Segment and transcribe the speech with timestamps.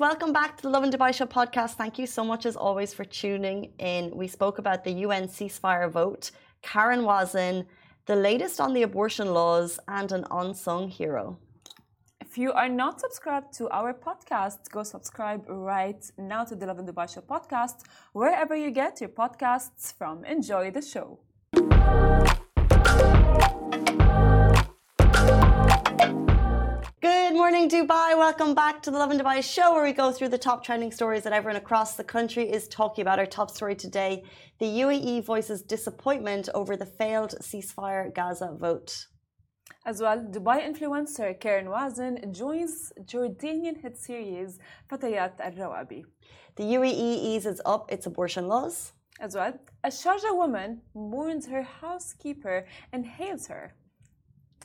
[0.00, 1.72] welcome back to the Lovin Dubai Show podcast.
[1.74, 4.10] Thank you so much, as always, for tuning in.
[4.16, 6.30] We spoke about the UN ceasefire vote,
[6.62, 7.66] Karen Wazen,
[8.06, 11.36] the latest on the abortion laws, and an unsung hero.
[12.22, 16.86] If you are not subscribed to our podcast, go subscribe right now to the Lovin
[16.86, 17.82] Dubai Show podcast,
[18.14, 20.24] wherever you get your podcasts from.
[20.24, 21.18] Enjoy the show.
[27.42, 28.08] Morning, Dubai.
[28.18, 31.22] Welcome back to the Lovin Dubai show, where we go through the top trending stories
[31.22, 33.18] that everyone across the country is talking about.
[33.18, 34.24] Our top story today
[34.58, 38.90] the UAE voices disappointment over the failed ceasefire Gaza vote.
[39.86, 44.58] As well, Dubai influencer Karen Wazen joins Jordanian hit series
[44.90, 46.02] Fatayat Al Rawabi.
[46.56, 48.92] The UAE eases up its abortion laws.
[49.18, 53.72] As well, a Sharjah woman mourns her housekeeper and hails her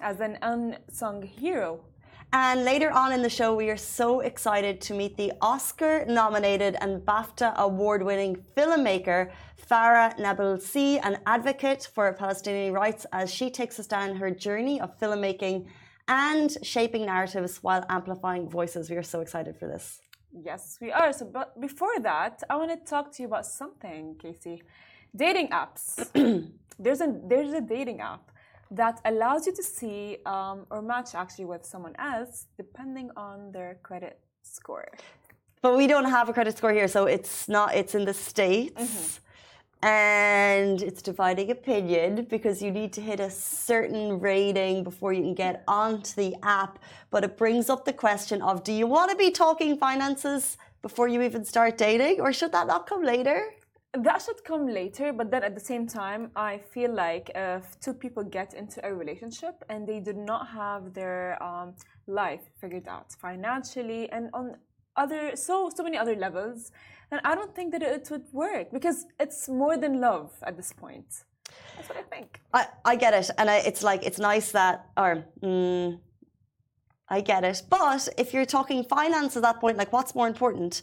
[0.01, 1.85] as an unsung hero
[2.33, 6.75] and later on in the show, we are so excited to meet the Oscar nominated
[6.81, 9.31] and BAFTA award winning filmmaker
[9.69, 14.97] Farah Nabulsi, an advocate for Palestinian rights, as she takes us down her journey of
[14.99, 15.65] filmmaking
[16.07, 18.89] and shaping narratives while amplifying voices.
[18.89, 20.01] We are so excited for this.
[20.31, 21.13] Yes, we are.
[21.13, 24.61] So, but before that, I want to talk to you about something, Casey.
[25.15, 26.11] Dating apps.
[26.79, 28.31] there's a there's a dating app
[28.71, 33.77] that allows you to see um, or match actually with someone else depending on their
[33.83, 34.89] credit score.
[35.61, 37.73] But we don't have a credit score here, so it's not.
[37.75, 38.81] It's in the states.
[38.81, 39.25] Mm-hmm
[39.85, 45.35] and it's dividing opinion because you need to hit a certain rating before you can
[45.35, 46.79] get onto the app.
[47.11, 51.07] But it brings up the question of do you want to be talking finances before
[51.07, 53.53] you even start dating, or should that not come later?
[53.97, 57.93] That should come later but then at the same time i feel like if two
[57.93, 61.73] people get into a relationship and they do not have their um,
[62.07, 64.55] life figured out financially and on
[64.97, 66.71] other so so many other levels
[67.09, 70.73] then i don't think that it would work because it's more than love at this
[70.73, 71.23] point.
[71.75, 72.41] That's what i think.
[72.53, 73.29] I, I get it.
[73.37, 75.99] And I, it's like it's nice that or mm,
[77.09, 77.63] i get it.
[77.69, 80.81] But if you're talking finance at that point like what's more important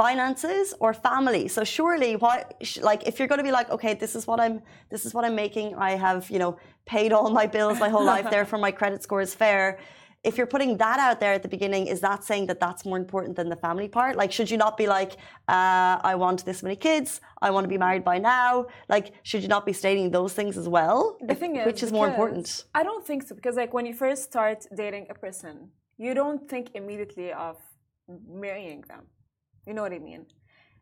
[0.00, 1.44] finances or family.
[1.56, 2.40] So surely what
[2.88, 4.56] like if you're going to be like okay this is what i'm
[4.92, 6.52] this is what i'm making i have you know
[6.94, 9.64] paid all my bills my whole life therefore my credit score is fair.
[10.28, 12.98] If you're putting that out there at the beginning is that saying that that's more
[13.04, 14.12] important than the family part?
[14.22, 15.12] Like should you not be like
[15.56, 17.08] uh, i want this many kids
[17.46, 18.50] i want to be married by now?
[18.94, 20.98] Like should you not be stating those things as well?
[21.32, 22.46] The thing is which is more important?
[22.80, 25.54] I don't think so because like when you first start dating a person
[26.04, 27.56] you don't think immediately of
[28.44, 29.04] marrying them
[29.70, 30.26] you know what I mean?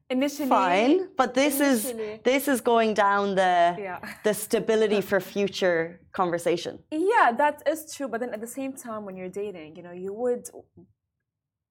[0.08, 1.78] Initially, fine, but this is
[2.24, 3.54] this is going down the
[3.86, 3.98] yeah.
[4.24, 6.72] the stability for future conversation.
[6.90, 8.08] Yeah, that is true.
[8.08, 10.44] But then at the same time, when you're dating, you know, you would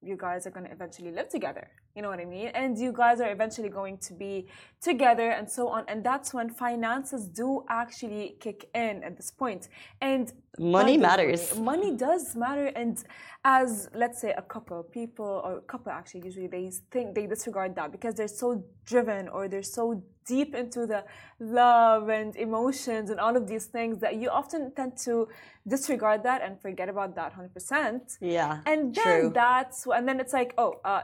[0.09, 1.65] you guys are going to eventually live together.
[1.97, 2.49] You know what I mean?
[2.49, 4.45] And you guys are eventually going to be
[4.79, 5.83] together and so on.
[5.87, 9.69] And that's when finances do actually kick in at this point.
[9.99, 11.55] And money matters.
[11.55, 12.67] Way, money does matter.
[12.67, 13.03] And
[13.43, 17.75] as let's say a couple, people or a couple actually usually they think they disregard
[17.77, 21.03] that because they're so driven or they're so deep into the
[21.39, 25.27] love and emotions and all of these things that you often tend to
[25.67, 28.17] disregard that and forget about that 100%.
[28.21, 28.59] Yeah.
[28.67, 29.31] And then true.
[29.33, 31.01] that's, and then it's like, oh, uh,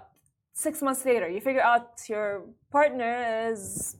[0.54, 3.98] six months later, you figure out your partner is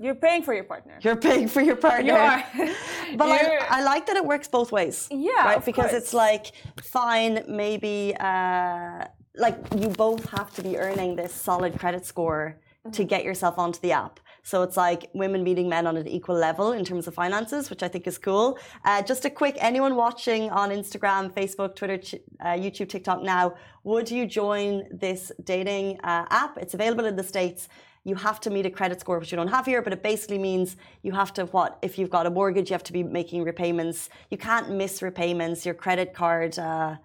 [0.00, 0.98] you're paying for your partner.
[1.02, 2.12] You're paying for your partner.
[2.12, 2.44] You are.
[3.16, 5.08] but like, I like that it works both ways.
[5.10, 5.44] Yeah.
[5.44, 5.64] Right?
[5.64, 5.92] because course.
[5.92, 6.52] it's like,
[6.82, 12.92] fine, maybe, uh, like, you both have to be earning this solid credit score mm-hmm.
[12.92, 14.20] to get yourself onto the app.
[14.48, 17.82] So it's like women meeting men on an equal level in terms of finances, which
[17.82, 18.58] I think is cool.
[18.82, 22.00] Uh, just a quick anyone watching on Instagram, Facebook, Twitter,
[22.40, 26.56] uh, YouTube, TikTok now, would you join this dating uh, app?
[26.56, 27.68] It's available in the States.
[28.04, 30.38] You have to meet a credit score, which you don't have here, but it basically
[30.38, 31.78] means you have to what?
[31.82, 34.08] If you've got a mortgage, you have to be making repayments.
[34.30, 35.66] You can't miss repayments.
[35.66, 36.96] Your credit card uh,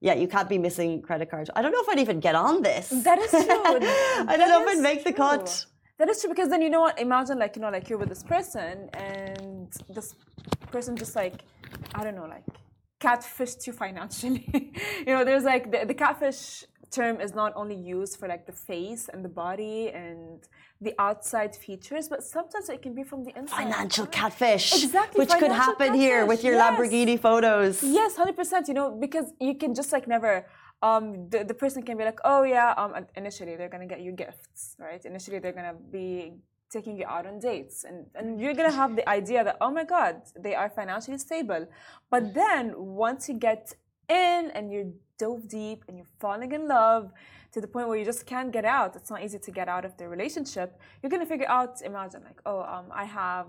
[0.00, 1.50] yeah, you can't be missing credit cards.
[1.56, 2.90] I don't know if I'd even get on this.
[2.90, 3.40] That is true.
[3.48, 5.12] I don't know if I'd make true.
[5.12, 5.66] the cut.
[5.98, 6.98] That is true because then you know what?
[6.98, 10.14] Imagine like you know like you're with this person and this
[10.72, 11.42] person just like
[11.94, 12.44] I don't know like
[13.04, 14.44] catfish you financially.
[15.06, 18.56] you know, there's like the, the catfish term is not only used for like the
[18.70, 20.40] face and the body and
[20.80, 23.64] the outside features, but sometimes it can be from the inside.
[23.64, 24.66] Financial catfish.
[24.84, 25.18] Exactly.
[25.20, 26.00] Which could happen catfish.
[26.00, 26.62] here with your yes.
[26.62, 27.82] Lamborghini photos.
[27.82, 28.68] Yes, 100%.
[28.68, 30.46] You know, because you can just like never
[30.82, 34.12] um, the, the person can be like, oh yeah, um, initially they're gonna get you
[34.12, 35.04] gifts, right?
[35.04, 36.34] Initially they're gonna be
[36.70, 39.84] taking you out on dates, and, and you're gonna have the idea that oh my
[39.84, 41.66] god, they are financially stable.
[42.10, 43.74] But then once you get
[44.08, 47.12] in and you're dove deep and you're falling in love
[47.52, 48.96] to the point where you just can't get out.
[48.96, 50.78] It's not easy to get out of the relationship.
[51.02, 53.46] You're gonna figure out, imagine like, oh, um, I have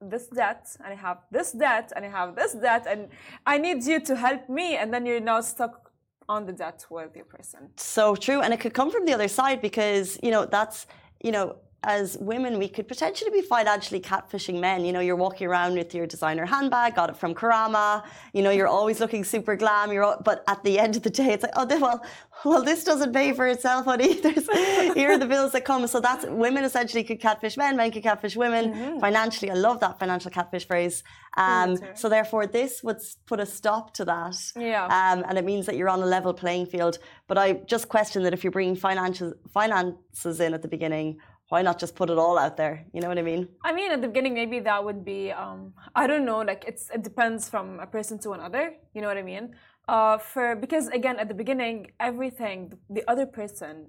[0.00, 3.08] this debt and I have this debt and I have this debt and
[3.44, 5.87] I need you to help me and then you're now stuck
[6.28, 6.78] on the debt
[7.16, 7.70] your person.
[7.76, 8.40] So true.
[8.40, 10.86] And it could come from the other side because, you know, that's,
[11.22, 14.84] you know, as women, we could potentially be financially catfishing men.
[14.84, 18.04] You know, you're walking around with your designer handbag, got it from Karama.
[18.32, 19.92] You know, you're always looking super glam.
[19.92, 22.04] You're, all, but at the end of the day, it's like, oh, well,
[22.44, 24.14] well, this doesn't pay for itself, honey.
[24.20, 24.48] There's,
[24.94, 25.86] here are the bills that come.
[25.86, 28.98] So that's women essentially could catfish men, men could catfish women mm-hmm.
[28.98, 29.50] financially.
[29.52, 31.04] I love that financial catfish phrase.
[31.36, 34.36] Um, so therefore, this would put a stop to that.
[34.56, 34.86] Yeah.
[34.86, 36.98] Um, and it means that you're on a level playing field.
[37.28, 41.62] But I just question that if you're bringing finances finances in at the beginning why
[41.62, 42.84] not just put it all out there?
[42.92, 43.48] You know what I mean?
[43.64, 46.90] I mean, at the beginning, maybe that would be, um, I don't know, like it's
[46.90, 48.74] it depends from a person to another.
[48.94, 49.54] You know what I mean?
[49.88, 53.86] Uh, for because again, at the beginning, everything the other person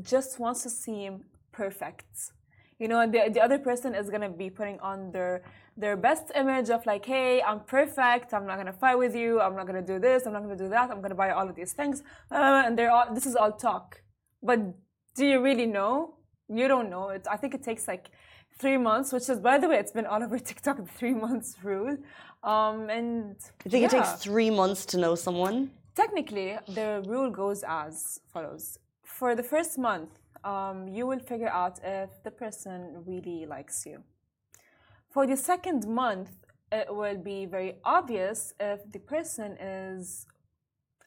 [0.00, 2.32] just wants to seem perfect.
[2.78, 5.42] You know, the the other person is gonna be putting on their
[5.76, 8.32] their best image of like, hey, I'm perfect.
[8.32, 9.40] I'm not gonna fight with you.
[9.40, 10.24] I'm not gonna do this.
[10.26, 10.90] I'm not gonna do that.
[10.90, 12.02] I'm gonna buy all of these things.
[12.30, 14.00] Uh, and they're all this is all talk.
[14.42, 14.58] But
[15.14, 16.14] do you really know?
[16.58, 17.10] You don't know.
[17.10, 18.10] It, I think it takes like
[18.58, 21.56] three months, which is, by the way, it's been all over TikTok, the three months
[21.62, 21.96] rule.
[22.42, 23.86] Um, and you think yeah.
[23.86, 25.70] it takes three months to know someone?
[25.94, 28.78] Technically, the rule goes as follows.
[29.04, 30.10] For the first month,
[30.44, 34.02] um, you will figure out if the person really likes you.
[35.10, 36.30] For the second month,
[36.72, 40.26] it will be very obvious if the person is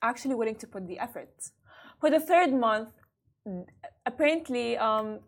[0.01, 1.49] actually willing to put the effort.
[1.99, 2.89] For the third month,
[4.05, 5.19] apparently um,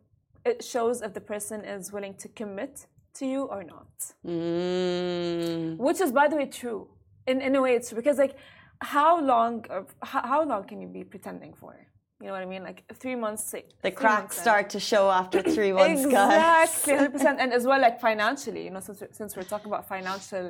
[0.47, 3.91] it shows if the person is willing to commit to you or not.
[4.25, 5.77] Mm.
[5.77, 6.87] Which is, by the way, true.
[7.25, 8.35] In, in a way, it's true because like,
[8.81, 9.65] how long?
[10.03, 11.75] How, how long can you be pretending for?
[12.19, 12.63] You know what I mean?
[12.63, 13.53] Like three months.
[13.81, 17.99] The cracks start to show after three months, exactly, hundred percent, and as well like
[17.99, 18.63] financially.
[18.65, 20.47] You know, since we're, since we're talking about financial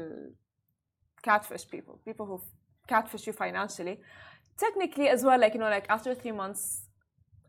[1.22, 2.42] catfish people, people who
[2.88, 4.00] catfish you financially,
[4.58, 6.88] technically as well, like you know, like after three months,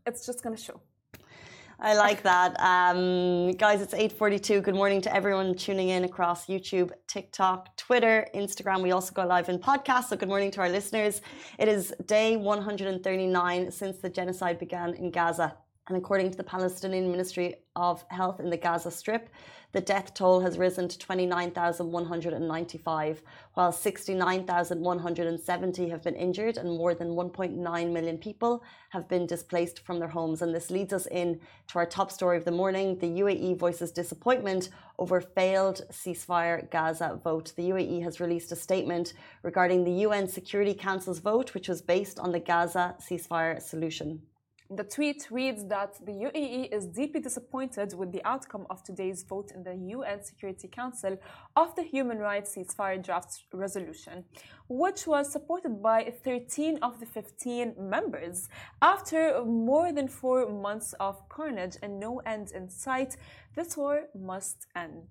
[0.05, 0.81] it's just going to show.
[1.81, 2.59] I like that.
[2.59, 4.61] Um, guys, it's 8.42.
[4.61, 8.83] Good morning to everyone tuning in across YouTube, TikTok, Twitter, Instagram.
[8.83, 11.21] We also go live in podcasts, so good morning to our listeners.
[11.57, 15.55] It is day 139 since the genocide began in Gaza.
[15.89, 19.27] And according to the Palestinian Ministry of Health in the Gaza Strip,
[19.71, 23.23] the death toll has risen to 29,195,
[23.55, 29.97] while 69,170 have been injured and more than 1.9 million people have been displaced from
[29.97, 30.43] their homes.
[30.43, 32.99] And this leads us in to our top story of the morning.
[32.99, 34.69] The UAE voices disappointment
[34.99, 37.51] over failed ceasefire Gaza vote.
[37.55, 42.19] The UAE has released a statement regarding the UN Security Council's vote, which was based
[42.19, 44.21] on the Gaza ceasefire solution.
[44.71, 49.51] The tweet reads that the UAE is deeply disappointed with the outcome of today's vote
[49.55, 51.17] in the UN Security Council
[51.55, 54.25] of the Human Rights Ceasefire Draft Resolution,
[54.67, 58.47] which was supported by 13 of the 15 members.
[58.79, 63.17] After more than four months of carnage and no end in sight,
[63.55, 65.07] this war must end.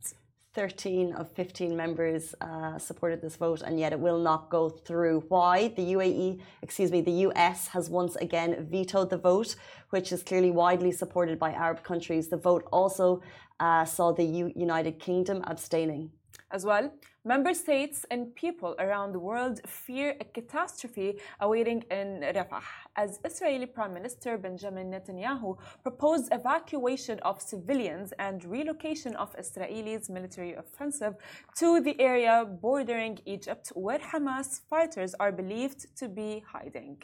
[0.58, 5.22] 13 of 15 members uh, supported this vote, and yet it will not go through.
[5.28, 5.68] Why?
[5.68, 9.54] The UAE, excuse me, the US has once again vetoed the vote,
[9.90, 12.26] which is clearly widely supported by Arab countries.
[12.26, 13.22] The vote also
[13.60, 16.10] uh, saw the U United Kingdom abstaining.
[16.50, 16.90] As well,
[17.26, 22.62] member states and people around the world fear a catastrophe awaiting in Rafah
[22.96, 30.54] as Israeli Prime Minister Benjamin Netanyahu proposed evacuation of civilians and relocation of Israelis' military
[30.54, 31.16] offensive
[31.56, 37.02] to the area bordering Egypt where Hamas fighters are believed to be hiding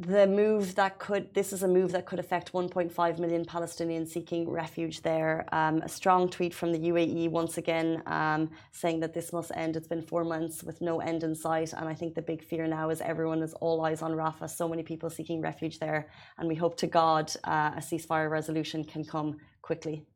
[0.00, 4.48] the move that could this is a move that could affect 1.5 million Palestinians seeking
[4.48, 5.44] refuge there.
[5.52, 9.76] Um, a strong tweet from the UAE once again um, saying that this must end.
[9.76, 12.66] It's been four months with no end in sight, and I think the big fear
[12.66, 14.48] now is everyone is all eyes on Rafah.
[14.48, 18.84] So many people seeking refuge there, and we hope to God uh, a ceasefire resolution
[18.84, 20.06] can come quickly.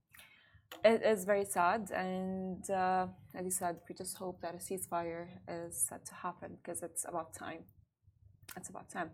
[0.82, 5.26] It is very sad, and uh, as you said, we just hope that a ceasefire
[5.46, 7.64] is set to happen because it's about time.
[8.56, 9.10] It's about time.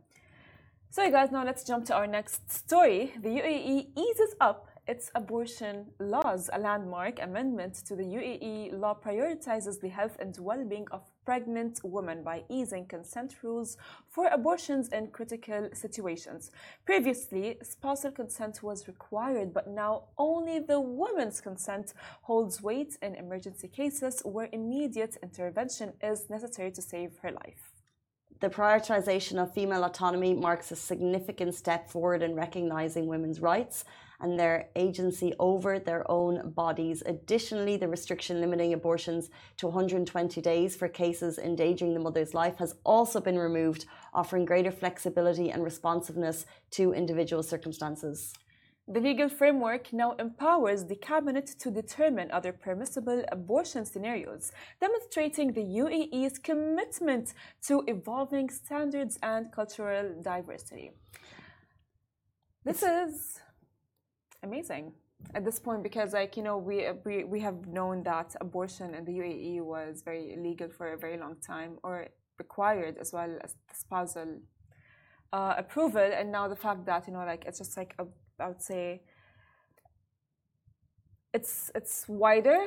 [0.92, 3.14] So, you guys, now let's jump to our next story.
[3.22, 6.50] The UAE eases up its abortion laws.
[6.52, 11.78] A landmark amendment to the UAE law prioritizes the health and well being of pregnant
[11.84, 13.76] women by easing consent rules
[14.08, 16.50] for abortions in critical situations.
[16.84, 23.68] Previously, spousal consent was required, but now only the woman's consent holds weight in emergency
[23.68, 27.79] cases where immediate intervention is necessary to save her life.
[28.40, 33.84] The prioritization of female autonomy marks a significant step forward in recognizing women's rights
[34.18, 37.02] and their agency over their own bodies.
[37.04, 42.74] Additionally, the restriction limiting abortions to 120 days for cases endangering the mother's life has
[42.84, 48.32] also been removed, offering greater flexibility and responsiveness to individual circumstances.
[48.92, 55.62] The legal framework now empowers the cabinet to determine other permissible abortion scenarios, demonstrating the
[55.62, 57.32] UAE's commitment
[57.68, 60.90] to evolving standards and cultural diversity.
[62.64, 63.38] This is
[64.42, 64.92] amazing
[65.36, 69.04] at this point because like you know we, we we have known that abortion in
[69.04, 73.54] the UAE was very illegal for a very long time or required as well as
[73.72, 74.40] spousal
[75.32, 78.06] uh, approval and now the fact that you know like it's just like a,
[78.40, 79.02] I would say
[81.32, 82.66] it's it's wider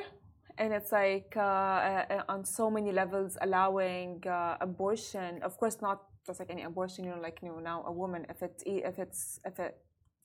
[0.58, 5.42] and it's like uh, uh, on so many levels allowing uh, abortion.
[5.42, 8.26] Of course not just like any abortion you know like you know now a woman
[8.30, 9.76] if it if it's if it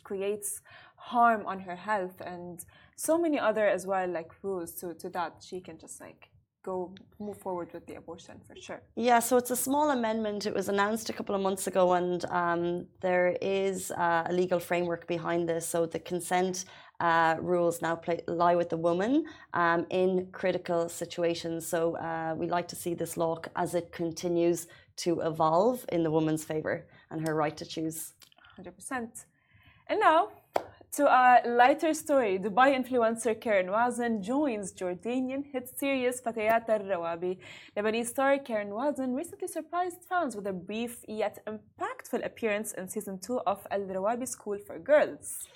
[0.04, 0.62] creates
[0.96, 2.64] harm on her health and
[2.96, 6.30] so many other as well like rules to, to that she can just like
[6.64, 8.82] go move forward with the abortion for sure.
[8.96, 10.46] Yeah so it's a small amendment.
[10.46, 14.60] It was announced a couple of months ago and um, there is uh, a legal
[14.60, 15.66] framework behind this.
[15.66, 16.66] So the consent
[17.00, 21.66] uh, rules now play, lie with the woman um, in critical situations.
[21.66, 26.12] So uh, we like to see this law as it continues to evolve in the
[26.12, 28.14] woman's favor and her right to choose.
[28.60, 29.26] 100%
[29.88, 30.30] and now
[30.94, 37.38] to a lighter story, Dubai influencer Karen Wazen joins Jordanian hit series Fatayat al-Rawabi.
[37.78, 43.20] Lebanese star Karen Wazen recently surprised fans with a brief yet impactful appearance in season
[43.20, 45.48] 2 of Al-Rawabi School for Girls.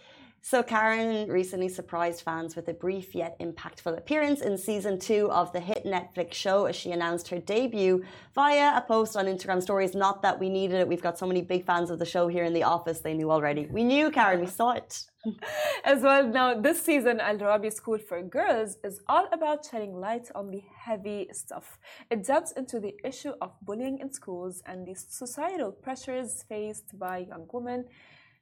[0.46, 5.54] So, Karen recently surprised fans with a brief yet impactful appearance in season two of
[5.54, 8.04] the hit Netflix show as she announced her debut
[8.36, 9.96] via a post on Instagram stories.
[9.96, 12.44] Not that we needed it, we've got so many big fans of the show here
[12.44, 13.68] in the office, they knew already.
[13.68, 15.06] We knew, Karen, we saw it.
[15.86, 20.28] As well, now this season, Al Rawabi School for Girls is all about shedding light
[20.36, 21.80] on the heavy stuff.
[22.12, 27.20] It delves into the issue of bullying in schools and the societal pressures faced by
[27.30, 27.86] young women,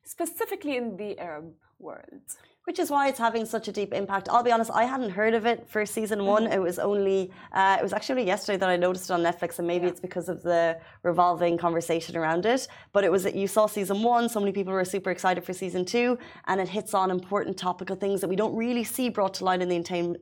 [0.03, 2.21] specifically in the Arab world.
[2.65, 4.29] Which is why it's having such a deep impact.
[4.29, 6.43] I'll be honest, I hadn't heard of it for season one.
[6.43, 6.53] Mm-hmm.
[6.53, 9.67] It was only, uh, it was actually yesterday that I noticed it on Netflix, and
[9.67, 9.91] maybe yeah.
[9.91, 12.67] it's because of the revolving conversation around it.
[12.93, 15.53] But it was that you saw season one, so many people were super excited for
[15.53, 19.33] season two, and it hits on important topical things that we don't really see brought
[19.35, 19.75] to light in the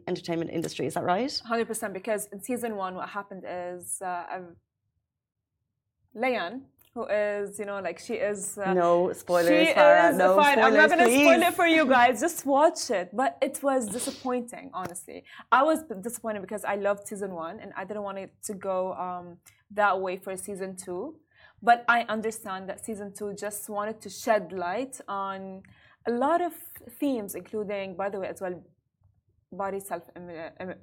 [0.07, 0.85] entertainment industry.
[0.85, 1.29] Is that right?
[1.29, 1.91] 100%.
[1.91, 4.23] Because in season one, what happened is uh,
[6.99, 8.57] who is, you know, like she is.
[8.57, 9.67] Uh, no spoilers.
[9.67, 10.11] She Farah.
[10.11, 10.57] is no fine.
[10.57, 12.19] Spoilers, I'm not gonna spoil it for you guys.
[12.19, 13.09] Just watch it.
[13.13, 15.23] But it was disappointing, honestly.
[15.51, 18.93] I was disappointed because I loved season one and I didn't want it to go
[18.93, 19.37] um,
[19.71, 21.15] that way for season two.
[21.61, 25.63] But I understand that season two just wanted to shed light on
[26.07, 26.53] a lot of
[26.99, 28.55] themes, including, by the way, as well,
[29.51, 30.03] body self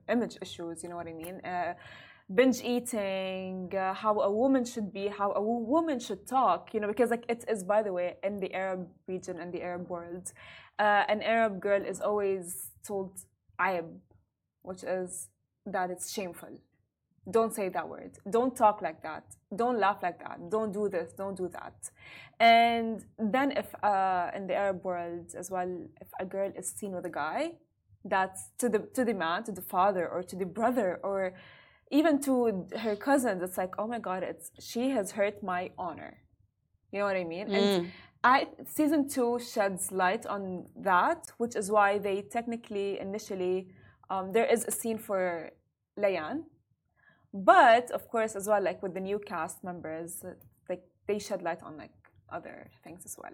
[0.09, 0.83] image issues.
[0.83, 1.41] You know what I mean?
[1.45, 1.75] Uh,
[2.35, 6.89] binge eating, uh, how a woman should be, how a woman should talk, you know,
[6.89, 10.33] because like it is, by the way, in the Arab region and the Arab world,
[10.79, 13.21] uh, an Arab girl is always told
[13.61, 13.89] ayab,
[14.63, 15.29] which is
[15.65, 16.59] that it's shameful.
[17.29, 18.19] Don't say that word.
[18.31, 19.25] Don't talk like that.
[19.55, 20.49] Don't laugh like that.
[20.49, 21.13] Don't do this.
[21.13, 21.91] Don't do that.
[22.39, 25.69] And then, if uh, in the Arab world as well,
[26.01, 27.55] if a girl is seen with a guy,
[28.05, 31.35] that's to the to the man, to the father, or to the brother, or
[31.91, 36.19] even to her cousins, it's like, oh my god, it's she has hurt my honor.
[36.93, 37.49] You know what I mean?
[37.49, 37.55] Mm.
[37.55, 37.93] And
[38.25, 43.69] I season two sheds light on that, which is why they technically initially
[44.11, 45.51] um, there is a scene for
[45.99, 46.45] Layan,
[47.33, 50.25] but of course as well like with the new cast members,
[50.69, 51.93] like they shed light on like
[52.33, 53.33] other things as well.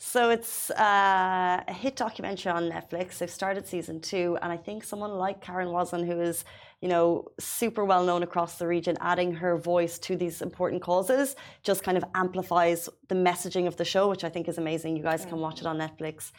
[0.00, 3.18] So it's uh, a hit documentary on Netflix.
[3.18, 6.44] They've started season two, and I think someone like Karen Wazen, who is
[6.80, 11.34] you know super well known across the region, adding her voice to these important causes,
[11.64, 14.96] just kind of amplifies the messaging of the show, which I think is amazing.
[14.96, 16.30] You guys can watch it on Netflix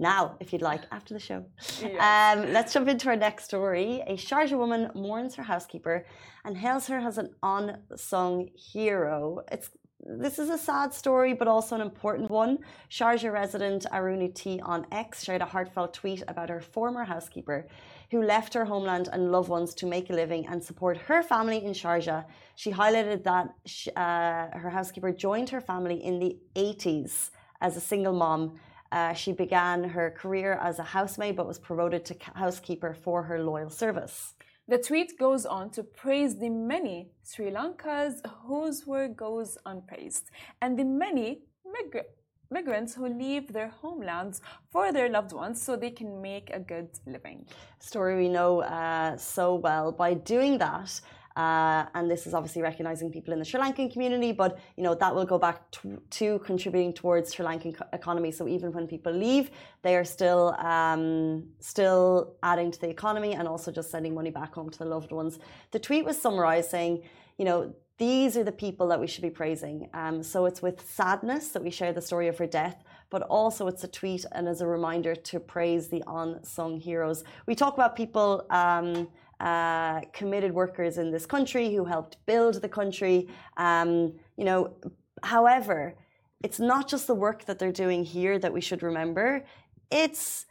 [0.00, 1.44] now, if you'd like, after the show.
[1.80, 2.36] Yes.
[2.36, 4.02] Um, let's jump into our next story.
[4.08, 6.04] A Sharjah woman mourns her housekeeper
[6.44, 9.40] and hails her as an unsung hero.
[9.52, 9.70] It's
[10.06, 12.58] this is a sad story, but also an important one.
[12.90, 17.66] Sharjah resident Aruni T on X shared a heartfelt tweet about her former housekeeper
[18.10, 21.64] who left her homeland and loved ones to make a living and support her family
[21.64, 22.24] in Sharjah.
[22.54, 23.54] She highlighted that
[23.96, 27.30] uh, her housekeeper joined her family in the 80s
[27.60, 28.60] as a single mom.
[28.92, 33.42] Uh, she began her career as a housemaid but was promoted to housekeeper for her
[33.42, 34.33] loyal service.
[34.66, 40.30] The tweet goes on to praise the many Sri Lankas whose work goes unpraised
[40.62, 42.08] and the many migrants
[42.50, 44.40] migrants who leave their homelands
[44.70, 47.44] for their loved ones so they can make a good living.
[47.80, 49.90] Story we know uh, so well.
[49.90, 51.00] By doing that,
[51.36, 54.94] uh, and this is obviously recognizing people in the Sri Lankan community, but you know
[54.94, 58.30] that will go back to, to contributing towards Sri Lankan economy.
[58.30, 59.50] So even when people leave,
[59.82, 64.54] they are still um, still adding to the economy and also just sending money back
[64.54, 65.38] home to the loved ones.
[65.72, 67.02] The tweet was summarized saying,
[67.36, 69.88] you know, these are the people that we should be praising.
[69.94, 73.68] Um, so it's with sadness that we share the story of her death, but also
[73.68, 77.22] it's a tweet and as a reminder to praise the unsung heroes.
[77.46, 79.08] We talk about people, um,
[79.40, 83.28] uh, committed workers in this country who helped build the country.
[83.56, 84.74] Um, you know,
[85.22, 85.94] however,
[86.42, 89.44] it's not just the work that they're doing here that we should remember.
[89.90, 90.46] It's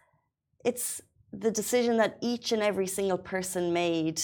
[0.66, 4.22] it's the decision that each and every single person made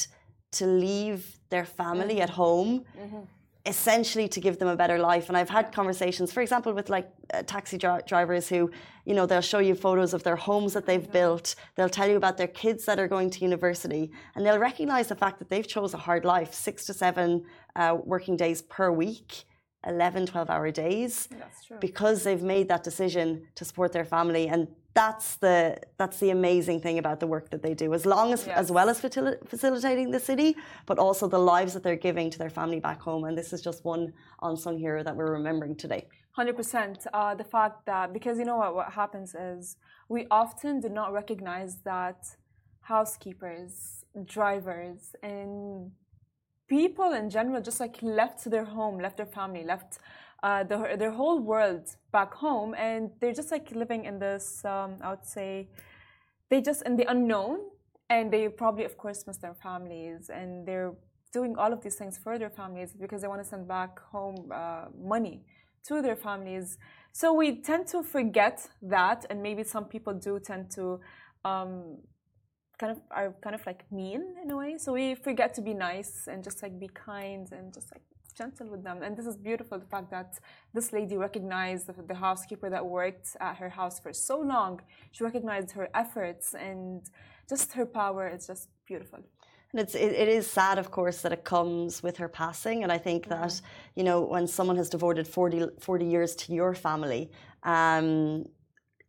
[0.52, 2.24] to leave their family mm-hmm.
[2.24, 2.86] at home.
[2.98, 3.20] Mm-hmm.
[3.66, 7.10] Essentially, to give them a better life, and I've had conversations, for example, with like
[7.34, 8.72] uh, taxi dri- drivers who,
[9.06, 11.12] you know, they'll show you photos of their homes that they've mm-hmm.
[11.12, 11.56] built.
[11.76, 15.16] They'll tell you about their kids that are going to university, and they'll recognize the
[15.16, 17.44] fact that they've chose a hard life, six to seven
[17.76, 19.44] uh, working days per week
[19.88, 21.30] 11 12 hour days
[21.80, 24.48] because they've made that decision to support their family.
[24.48, 27.94] And that's the that's the amazing thing about the work that they do.
[27.94, 28.58] As long as yes.
[28.58, 30.56] as well as facilitating the city
[30.86, 33.24] but also the lives that they're giving to their family back home.
[33.24, 36.08] And this is just one unsung hero that we're remembering today.
[36.38, 39.78] 100% uh, the fact that because you know what what happens is
[40.10, 42.36] we often do not recognize that
[42.82, 45.92] housekeepers drivers and
[46.70, 49.98] people in general just like left their home, left their family, left
[50.44, 54.64] uh, the, their whole world back home, and they're just like living in this.
[54.64, 55.68] Um, I would say
[56.50, 57.60] they just in the unknown,
[58.10, 60.94] and they probably, of course, miss their families, and they're
[61.34, 64.50] doing all of these things for their families because they want to send back home
[64.52, 65.44] uh, money
[65.88, 66.78] to their families.
[67.12, 71.00] So we tend to forget that, and maybe some people do tend to
[71.44, 71.98] um,
[72.80, 74.78] kind of are kind of like mean in a way.
[74.78, 78.02] So we forget to be nice and just like be kind and just like
[78.36, 79.04] gentle with them.
[79.04, 80.40] And this is beautiful the fact that
[80.74, 84.82] this lady recognized the, the housekeeper that worked at her house for so long.
[85.12, 87.02] She recognized her efforts and
[87.52, 88.28] just her power.
[88.28, 89.20] It's just beautiful.
[89.72, 92.78] And it's it, it is sad, of course, that it comes with her passing.
[92.84, 93.54] And I think that
[93.98, 97.30] you know when someone has devoted 40, 40 years to your family,
[97.64, 98.46] um,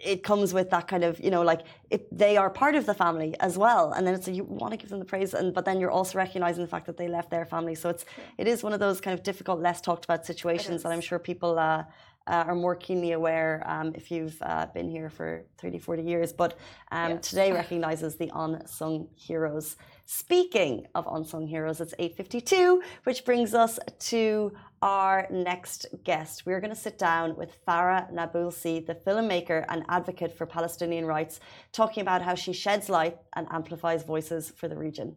[0.01, 2.95] it comes with that kind of you know like it, they are part of the
[2.95, 3.93] family as well.
[3.93, 5.91] And then it's a, you want to give them the praise and but then you're
[5.91, 7.75] also recognizing the fact that they left their family.
[7.75, 8.05] So it's
[8.39, 11.19] it is one of those kind of difficult less talked about situations that i'm sure
[11.19, 11.85] people uh,
[12.27, 16.33] uh, are more keenly aware um, if you've uh, been here for 30 40 years.
[16.33, 16.59] But
[16.93, 17.29] um, yes.
[17.29, 19.77] today recognizes the unsung heroes
[20.13, 26.45] speaking of unsung heroes it's 852 which brings us to our next guest.
[26.45, 31.39] We're going to sit down with Farah Nabulsi, the filmmaker and advocate for Palestinian rights,
[31.71, 35.15] talking about how she sheds light and amplifies voices for the region.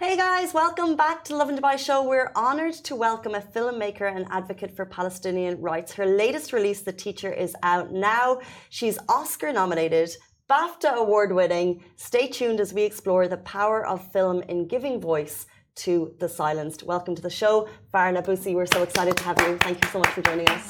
[0.00, 2.04] Hey guys, welcome back to Lovin Dubai Show.
[2.04, 5.92] We're honoured to welcome a filmmaker and advocate for Palestinian rights.
[5.94, 8.38] Her latest release, The Teacher, is out now.
[8.70, 10.10] She's Oscar nominated,
[10.48, 11.82] BAFTA award winning.
[11.96, 15.46] Stay tuned as we explore the power of film in giving voice
[15.82, 16.84] to the silenced.
[16.84, 18.54] Welcome to the show, Farah Nabulsi.
[18.54, 19.58] We're so excited to have you.
[19.58, 20.64] Thank you so much for joining us.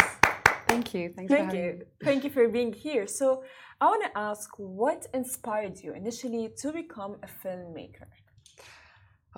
[0.69, 1.13] Thank you.
[1.15, 1.81] Thanks Thank you.
[1.81, 1.85] Me.
[2.03, 3.07] Thank you for being here.
[3.07, 3.45] So,
[3.79, 8.09] I want to ask what inspired you initially to become a filmmaker?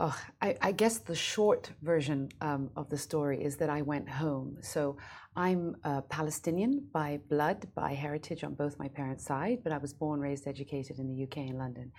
[0.02, 4.08] Oh, I, I, guess the short version um, of the story is that I went
[4.08, 4.56] home.
[4.62, 4.96] So
[5.36, 9.92] I'm a Palestinian by blood, by heritage on both my parents' side, but I was
[9.92, 11.92] born, raised, educated in the UK in London.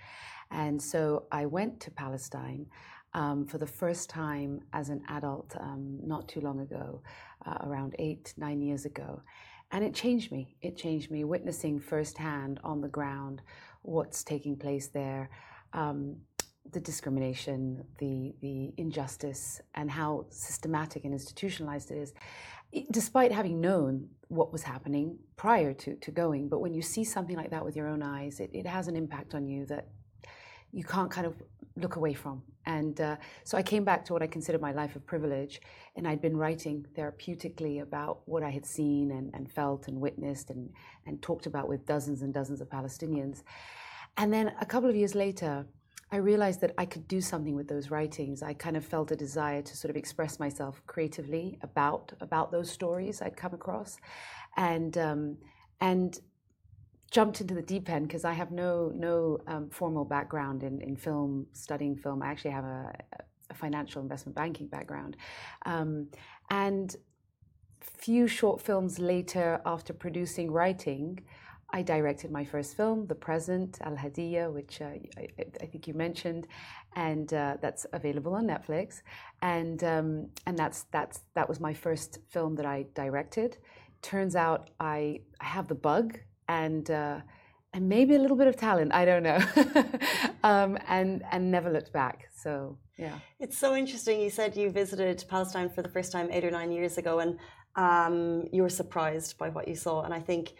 [0.50, 2.66] And so I went to Palestine
[3.14, 7.02] um, for the first time as an adult um, not too long ago,
[7.46, 9.22] uh, around eight, nine years ago.
[9.70, 10.56] And it changed me.
[10.60, 13.42] It changed me witnessing firsthand on the ground
[13.82, 15.30] what's taking place there.
[15.72, 16.16] Um,
[16.70, 22.14] the discrimination, the the injustice, and how systematic and institutionalized it is,
[22.90, 26.48] despite having known what was happening prior to, to going.
[26.48, 28.96] But when you see something like that with your own eyes, it, it has an
[28.96, 29.88] impact on you that
[30.72, 31.34] you can't kind of
[31.76, 32.42] look away from.
[32.64, 35.60] And uh, so I came back to what I consider my life of privilege,
[35.96, 40.50] and I'd been writing therapeutically about what I had seen and, and felt and witnessed
[40.50, 40.70] and,
[41.06, 43.42] and talked about with dozens and dozens of Palestinians.
[44.16, 45.66] And then a couple of years later,
[46.12, 48.42] I realized that I could do something with those writings.
[48.42, 52.70] I kind of felt a desire to sort of express myself creatively about about those
[52.70, 53.96] stories I'd come across,
[54.56, 55.38] and um,
[55.80, 56.20] and
[57.10, 60.96] jumped into the deep end because I have no no um, formal background in, in
[60.96, 62.22] film studying film.
[62.22, 62.92] I actually have a,
[63.48, 65.16] a financial investment banking background,
[65.64, 66.08] um,
[66.50, 66.94] and
[67.80, 71.20] few short films later, after producing writing.
[71.72, 75.28] I directed my first film, The Present, Al Hadiya, which uh, I,
[75.60, 76.46] I, think you mentioned,
[76.96, 79.02] and uh, that's available on Netflix.
[79.40, 83.56] And um, and that's that's that was my first film that I directed.
[84.02, 87.20] Turns out I, I have the bug and uh,
[87.72, 88.92] and maybe a little bit of talent.
[88.92, 89.40] I don't know,
[90.44, 92.28] um, and and never looked back.
[92.36, 94.20] So yeah, it's so interesting.
[94.20, 97.38] You said you visited Palestine for the first time eight or nine years ago, and
[97.76, 100.02] um, you were surprised by what you saw.
[100.02, 100.52] And I think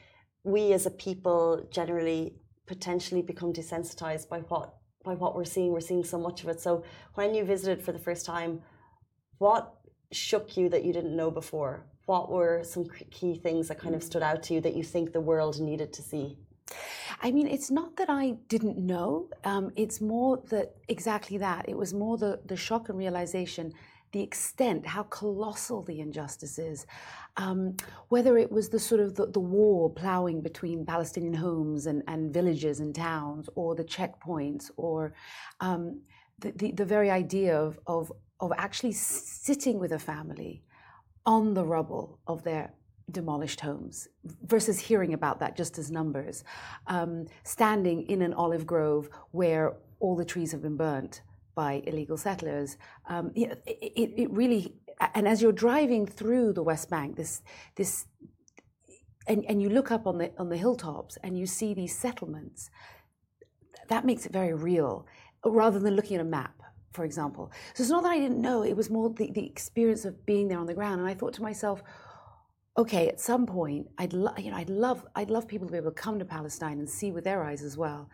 [0.45, 2.35] we as a people generally
[2.67, 4.75] potentially become desensitized by what
[5.05, 5.73] by what we're seeing.
[5.73, 6.61] We're seeing so much of it.
[6.61, 8.63] So when you visited for the first time,
[9.39, 9.75] what
[10.13, 11.85] shook you that you didn't know before?
[12.07, 15.13] What were some key things that kind of stood out to you that you think
[15.13, 16.39] the world needed to see?
[17.21, 19.29] I mean, it's not that I didn't know.
[19.45, 21.69] Um, it's more that exactly that.
[21.69, 23.73] It was more the the shock and realization
[24.13, 26.87] the extent, how colossal the injustice is.
[27.39, 27.77] Um,
[28.09, 32.33] whether it was the sort of the, the, war plowing between Palestinian homes and, and
[32.33, 35.15] villages and towns, or the checkpoints, or
[35.61, 36.03] um,
[36.41, 40.63] the, the, the, very idea of, of, of actually sitting with a family
[41.25, 42.75] on the rubble of their
[43.11, 44.09] demolished homes
[44.45, 46.45] versus hearing about that just as numbers,
[46.87, 51.23] um, standing in an olive grove where all the trees have been burnt
[51.55, 52.77] by illegal settlers.
[53.09, 54.75] Um, it, it, it, really,
[55.15, 57.43] and as you're driving through the West Bank, this,
[57.77, 58.07] this,
[59.27, 62.71] and, and you look up on the on the hilltops and you see these settlements,
[63.89, 65.07] that makes it very real,
[65.45, 66.61] rather than looking at a map,
[66.93, 67.53] for example.
[67.75, 70.49] So it's not that I didn't know; it was more the, the experience of being
[70.49, 71.01] there on the ground.
[71.01, 71.83] And I thought to myself,
[72.77, 75.79] okay, at some point, I'd lo- you know, I'd love, I'd love people to be
[75.79, 78.09] able to come to Palestine and see with their eyes as well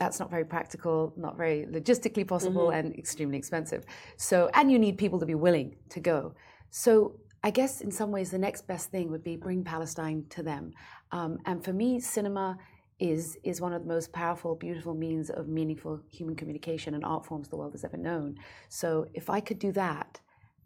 [0.00, 2.86] that's not very practical, not very logistically possible, mm-hmm.
[2.86, 3.84] and extremely expensive.
[4.16, 6.34] So, and you need people to be willing to go.
[6.70, 10.42] So, I guess in some ways, the next best thing would be bring Palestine to
[10.42, 10.72] them.
[11.12, 12.56] Um, and for me, cinema
[12.98, 17.24] is is one of the most powerful, beautiful means of meaningful human communication and art
[17.26, 18.36] forms the world has ever known.
[18.70, 20.18] So, if I could do that,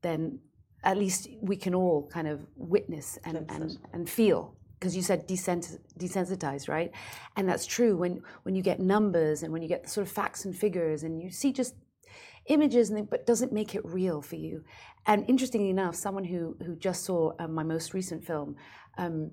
[0.03, 0.38] then
[0.85, 5.26] at least we can all kind of witness and, and, and feel because you said
[5.28, 6.90] desensitized, right?
[7.37, 10.12] And that's true when when you get numbers and when you get the sort of
[10.12, 11.74] facts and figures and you see just
[12.46, 14.64] images, and but doesn't make it real for you.
[15.06, 18.56] And interestingly enough, someone who who just saw um, my most recent film.
[18.98, 19.32] Um,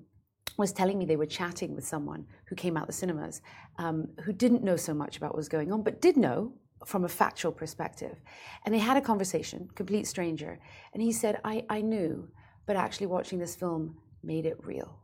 [0.58, 3.40] was telling me they were chatting with someone who came out the cinemas
[3.78, 6.52] um, who didn't know so much about what was going on, but did know
[6.84, 8.20] from a factual perspective.
[8.64, 10.58] And they had a conversation, complete stranger.
[10.92, 12.28] And he said, I, I knew,
[12.66, 15.01] but actually watching this film made it real.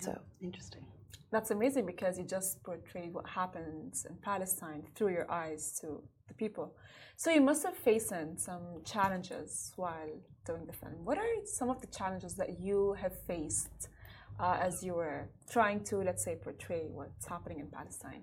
[0.00, 0.84] So interesting.
[1.30, 6.34] That's amazing because you just portrayed what happens in Palestine through your eyes to the
[6.34, 6.74] people.
[7.16, 10.12] So you must have faced some challenges while
[10.46, 11.04] doing the film.
[11.04, 13.88] What are some of the challenges that you have faced
[14.40, 18.22] uh, as you were trying to, let's say, portray what's happening in Palestine?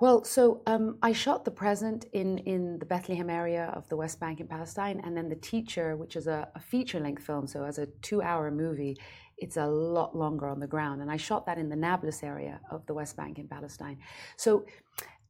[0.00, 4.18] Well, so um, I shot the present in, in the Bethlehem area of the West
[4.18, 7.64] Bank in Palestine, and then the teacher, which is a, a feature length film, so
[7.64, 8.96] as a two hour movie,
[9.38, 11.02] it's a lot longer on the ground.
[11.02, 13.98] And I shot that in the Nablus area of the West Bank in Palestine.
[14.36, 14.64] So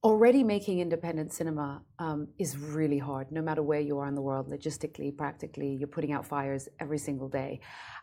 [0.02, 4.20] already making independent cinema um, is really hard, no matter where you are in the
[4.20, 7.60] world, logistically, practically, you're putting out fires every single day.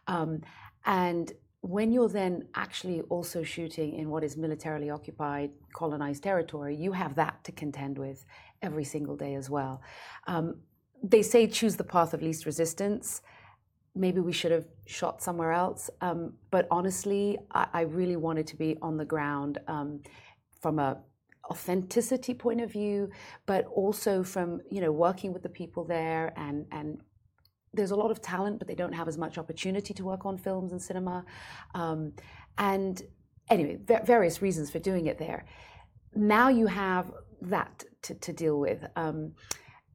[0.08, 0.42] Um,
[0.86, 6.92] and when you're then actually also shooting in what is militarily occupied, colonized territory, you
[6.92, 8.26] have that to contend with
[8.64, 9.82] every single day as well.
[10.26, 10.56] Um,
[11.04, 13.22] they say choose the path of least resistance.
[13.96, 15.90] Maybe we should have shot somewhere else.
[16.00, 20.02] Um, but honestly, I, I, really wanted to be on the ground um,
[20.62, 20.98] from a
[21.50, 23.10] authenticity point of view,
[23.46, 27.02] but also from you know working with the people there and and
[27.74, 30.38] there's a lot of talent, but they don't have as much opportunity to work on
[30.38, 31.24] films and cinema.
[31.74, 32.14] Um,
[32.58, 33.02] and
[33.50, 35.46] anyway, various reasons for doing it there.
[36.14, 38.86] Now you have that to, to deal with.
[38.96, 39.34] Um,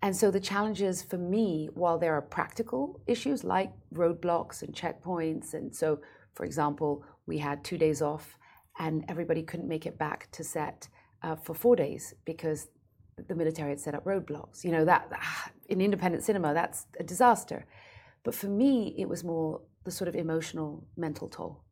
[0.07, 5.53] and so the challenges for me, while there are practical issues like roadblocks and checkpoints,
[5.53, 5.99] and so,
[6.35, 8.39] for example, we had two days off
[8.79, 10.89] and everybody couldn't make it back to set
[11.25, 12.69] uh, for four days because
[13.27, 14.63] the military had set up roadblocks.
[14.63, 15.13] You know, that
[15.69, 17.67] in independent cinema, that's a disaster.
[18.23, 21.65] But for me, it was more the sort of emotional, mental toll.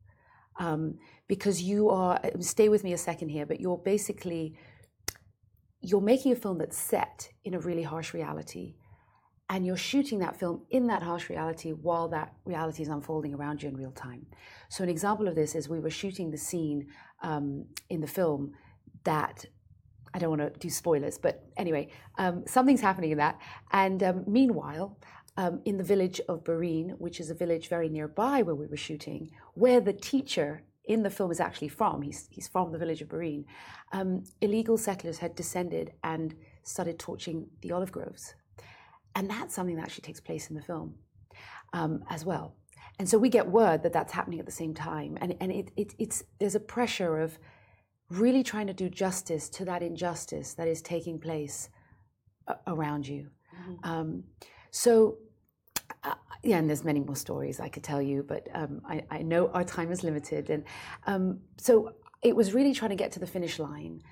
[0.59, 4.57] Um, because you are, uh, stay with me a second here, but you're basically,
[5.85, 8.75] you're making a film that's set in a really harsh reality.
[9.51, 13.63] And you're shooting that film in that harsh reality while that reality is unfolding around
[13.63, 14.27] you in real time.
[14.71, 16.87] So, an example of this is we were shooting the scene
[17.23, 18.55] um, in the film
[19.05, 19.45] that
[20.15, 23.39] I don't want to do spoilers, but anyway, um, something's happening in that.
[23.71, 24.97] And um, meanwhile,
[25.37, 28.79] um, in the village of Barin, which is a village very nearby where we were
[28.79, 33.03] shooting, where the teacher in the film is actually from, he's, he's from the village
[33.03, 33.45] of Barin,
[33.93, 38.35] um, illegal settlers had descended and started torching the olive groves.
[39.15, 40.95] And that's something that actually takes place in the film
[41.73, 42.57] um, as well.
[42.99, 45.17] And so we get word that that's happening at the same time.
[45.21, 47.39] And, and it, it, it's, there's a pressure of,
[48.11, 51.71] really trying to do justice to that injustice that is taking place
[52.67, 53.31] around you.
[53.59, 53.91] Mm-hmm.
[53.91, 54.25] Um,
[54.71, 55.24] so, uh,
[56.45, 59.49] yeah, and there's many more stories I could tell you, but um, I, I, know
[59.49, 60.51] our time is limited.
[60.51, 60.65] And
[61.07, 64.03] um, so it was really trying to get to the finish line,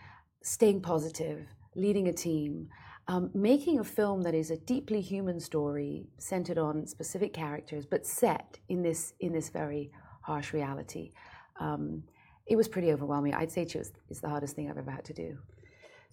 [0.42, 2.68] staying positive, leading a team,
[3.08, 8.06] um, making a film that is a deeply human story centered on specific characters, but
[8.06, 9.90] set in this in this very
[10.22, 11.12] harsh reality.
[11.60, 12.04] Um,
[12.46, 13.34] it was pretty overwhelming.
[13.34, 15.38] I'd say it is the hardest thing I've ever had to do.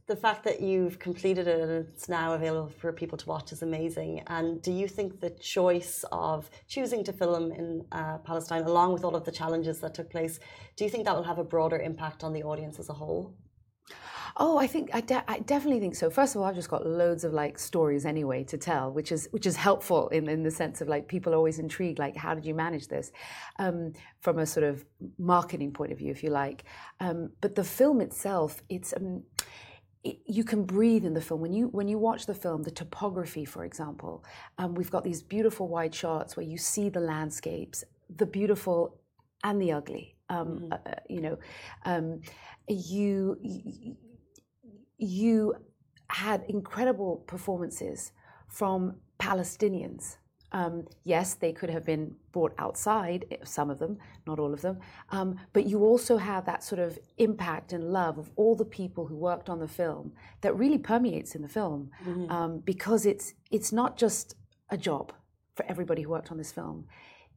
[0.09, 3.61] The fact that you've completed it and it's now available for people to watch is
[3.61, 4.23] amazing.
[4.25, 9.03] And do you think the choice of choosing to film in uh, Palestine, along with
[9.03, 10.39] all of the challenges that took place,
[10.75, 13.35] do you think that will have a broader impact on the audience as a whole?
[14.35, 16.09] Oh, I think I, de- I, definitely think so.
[16.09, 19.27] First of all, I've just got loads of like stories anyway to tell, which is
[19.31, 22.33] which is helpful in, in the sense of like people are always intrigued, like how
[22.33, 23.11] did you manage this,
[23.59, 24.85] um, from a sort of
[25.19, 26.63] marketing point of view, if you like.
[26.99, 29.23] Um, but the film itself, it's um,
[30.09, 32.63] it, you can breathe in the film when you when you watch the film.
[32.63, 34.23] The topography, for example,
[34.57, 37.83] um, we've got these beautiful wide shots where you see the landscapes,
[38.21, 38.99] the beautiful
[39.43, 40.15] and the ugly.
[40.29, 40.73] Um, mm-hmm.
[40.73, 41.37] uh, you know,
[41.85, 42.21] um,
[42.67, 43.95] you, you
[44.97, 45.55] you
[46.09, 48.11] had incredible performances
[48.47, 50.17] from Palestinians.
[50.51, 54.61] Um, yes, they could have been brought outside, eh, some of them, not all of
[54.61, 54.79] them,
[55.11, 59.05] um, but you also have that sort of impact and love of all the people
[59.05, 61.91] who worked on the film that really permeates in the film.
[62.05, 62.31] Mm-hmm.
[62.31, 64.35] um, because it's it's not just
[64.69, 65.13] a job
[65.55, 66.85] for everybody who worked on this film,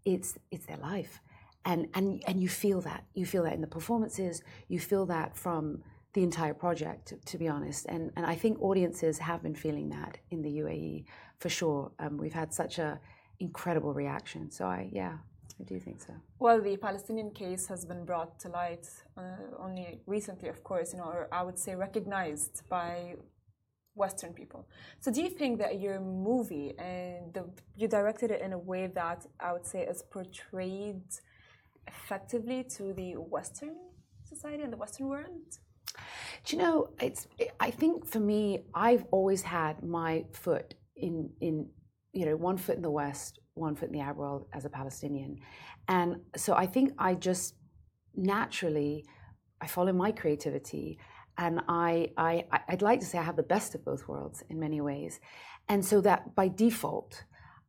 [0.05, 1.21] it's it's their life,
[1.65, 3.05] and and and you feel that.
[3.15, 5.83] You feel that in the performances, you feel that from
[6.15, 7.87] the entire project, to be honest.
[7.87, 11.05] And, and I think audiences have been feeling that in the UAE
[11.39, 11.93] for sure.
[11.99, 13.01] Um, we've had such a
[13.41, 14.51] incredible reaction.
[14.51, 15.15] So I, yeah,
[15.61, 16.13] I do think so.
[16.39, 19.23] Well, the Palestinian case has been brought to light uh,
[19.59, 23.17] only recently, of course, you know, or I would say recognized by
[23.95, 24.69] Western people.
[25.01, 27.45] So do you think that your movie and the,
[27.77, 31.03] you directed it in a way that I would say is portrayed
[31.87, 33.77] effectively to the Western
[34.25, 35.59] society and the Western world?
[36.45, 37.29] Do you know, it's.
[37.61, 41.69] I think for me, I've always had my foot in in
[42.13, 44.71] you know one foot in the West, one foot in the Arab world as a
[44.71, 45.39] Palestinian,
[45.89, 47.55] and so I think I just
[48.15, 49.05] naturally
[49.61, 50.99] I follow my creativity,
[51.39, 54.59] and I I I'd like to say I have the best of both worlds in
[54.59, 55.21] many ways,
[55.69, 57.25] and so that by default,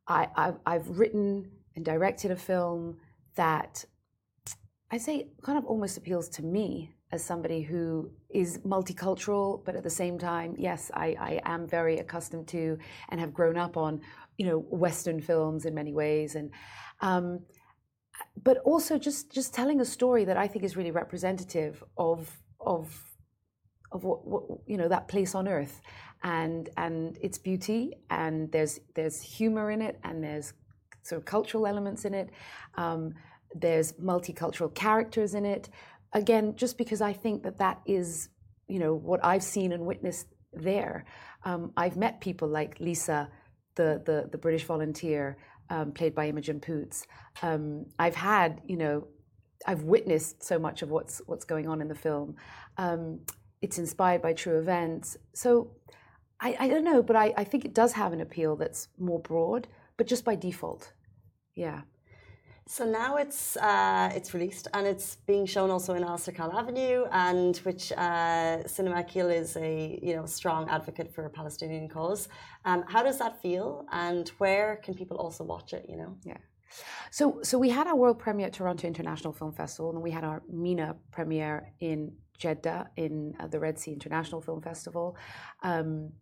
[0.08, 2.96] I I've, I've written and directed a film
[3.36, 3.84] that
[4.90, 9.84] I say kind of almost appeals to me as somebody who is multicultural, but at
[9.84, 12.76] the same time, yes, I, I am very accustomed to
[13.08, 14.00] and have grown up on,
[14.36, 16.50] you know, Western films in many ways, and
[17.00, 17.26] um,
[18.42, 22.18] but also just just telling a story that I think is really representative of
[22.60, 22.84] of
[23.92, 25.80] of what, what you know that place on earth.
[26.24, 30.54] And and its beauty and there's there's humor in it and there's
[31.02, 32.30] sort of cultural elements in it.
[32.76, 33.14] Um,
[33.54, 35.68] there's multicultural characters in it
[36.14, 38.28] again just because I think that that is
[38.66, 41.04] you know what I've seen and witnessed there
[41.44, 43.28] um, I've met people like Lisa
[43.74, 45.36] the the, the British volunteer
[45.70, 47.06] um, played by Imogen Poots
[47.42, 49.08] um, I've had you know
[49.66, 52.36] I've witnessed so much of what's what's going on in the film
[52.78, 53.20] um,
[53.64, 55.16] it's inspired by true events.
[55.32, 55.70] So
[56.38, 59.20] I, I don't know, but I, I think it does have an appeal that's more
[59.20, 60.92] broad, but just by default.
[61.54, 61.80] Yeah.
[62.66, 67.56] So now it's uh, it's released and it's being shown also in Alserkal Avenue, and
[67.58, 72.28] which uh, Cinema Akil is a you know strong advocate for Palestinian cause.
[72.64, 75.84] Um, how does that feel, and where can people also watch it?
[75.88, 76.16] You know.
[76.24, 76.38] Yeah.
[77.10, 80.24] So so we had our world premiere at Toronto International Film Festival, and we had
[80.24, 85.16] our MENA premiere in Jeddah in uh, the Red Sea International Film Festival.
[85.62, 86.12] Um,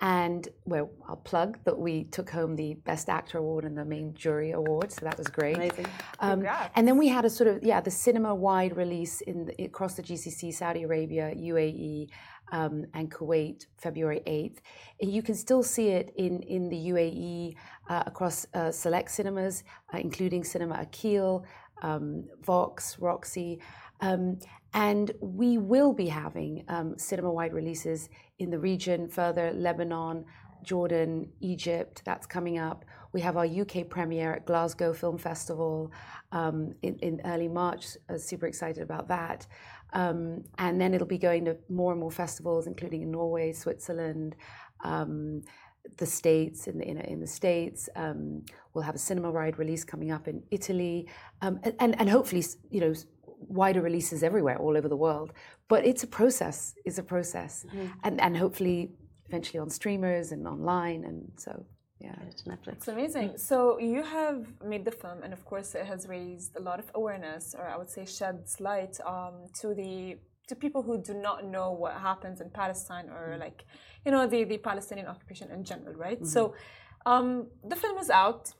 [0.00, 4.12] and well, I'll plug that we took home the Best Actor Award and the Main
[4.14, 5.56] Jury Award, so that was great.
[5.56, 5.86] Amazing.
[6.20, 9.94] Um, and then we had a sort of yeah, the cinema-wide release in the, across
[9.94, 12.08] the GCC, Saudi Arabia, UAE,
[12.52, 14.58] um, and Kuwait, February 8th.
[15.00, 17.56] And you can still see it in in the UAE
[17.88, 21.44] uh, across uh, select cinemas, uh, including Cinema Akil,
[21.82, 23.60] um, Vox, Roxy.
[24.00, 24.38] Um,
[24.74, 28.08] and we will be having um, cinema wide releases
[28.40, 30.24] in the region further Lebanon,
[30.64, 32.84] Jordan, Egypt, that's coming up.
[33.12, 35.92] We have our UK premiere at Glasgow Film Festival
[36.32, 37.86] um, in, in, early March.
[38.08, 39.46] Uh, super excited about that.
[39.92, 44.34] Um, and then it'll be going to more and more festivals, including in Norway, Switzerland,
[44.82, 45.42] um,
[45.98, 47.88] the States, in the, in, in the States.
[47.94, 51.06] Um, we'll have a cinema ride release coming up in Italy.
[51.42, 52.94] Um, and, and hopefully, you know,
[53.48, 55.32] wider releases everywhere, all over the world.
[55.68, 56.74] But it's a process.
[56.84, 57.86] It's a process, mm-hmm.
[58.04, 58.90] and and hopefully
[59.28, 61.64] eventually on streamers and online, and so
[62.00, 62.14] yeah,
[62.46, 62.72] Netflix.
[62.72, 63.38] It's amazing.
[63.38, 66.90] So you have made the film, and of course, it has raised a lot of
[66.94, 71.46] awareness, or I would say sheds light um, to the to people who do not
[71.46, 73.40] know what happens in Palestine or mm-hmm.
[73.40, 73.64] like
[74.04, 76.20] you know the the Palestinian occupation in general, right?
[76.20, 76.36] Mm-hmm.
[76.36, 76.54] So
[77.06, 78.52] um, the film is out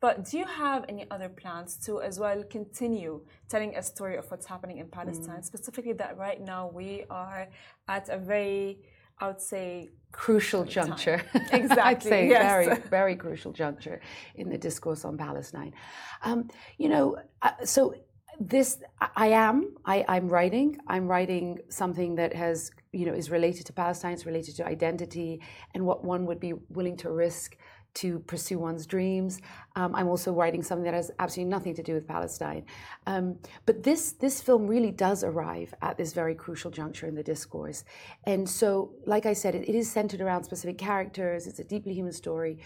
[0.00, 4.30] but do you have any other plans to as well continue telling a story of
[4.30, 5.40] what's happening in Palestine?
[5.40, 5.44] Mm.
[5.44, 7.48] Specifically, that right now we are
[7.88, 8.78] at a very,
[9.18, 11.22] I would say, crucial juncture.
[11.34, 11.78] Exactly.
[11.82, 12.42] I'd say yes.
[12.42, 14.00] very, very crucial juncture
[14.36, 15.74] in the discourse on Palestine.
[16.22, 17.94] Um, you know, uh, so
[18.40, 18.78] this
[19.16, 19.74] I am.
[19.84, 20.78] I, I'm writing.
[20.86, 24.12] I'm writing something that has, you know, is related to Palestine.
[24.12, 25.40] It's related to identity
[25.74, 27.56] and what one would be willing to risk
[28.00, 29.40] to pursue one's dreams.
[29.76, 32.64] Um, I'm also writing something that has absolutely nothing to do with Palestine.
[33.06, 37.22] Um, but this this film really does arrive at this very crucial juncture in the
[37.22, 37.84] discourse.
[38.24, 41.46] And so, like I said, it, it is centered around specific characters.
[41.46, 42.58] It's a deeply human story,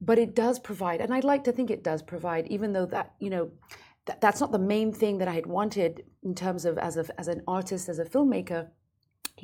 [0.00, 3.06] but it does provide, and I'd like to think it does provide, even though that
[3.18, 3.50] you know.
[4.24, 5.92] that's not the main thing that I had wanted
[6.28, 8.62] in terms of as a, as an artist, as a filmmaker.